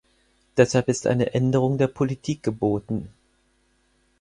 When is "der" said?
1.77-1.85